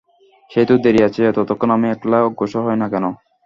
[0.51, 3.05] সে তো দেরি আছে, ততক্ষণ আমি একলা অগ্রসর হই-না কেন?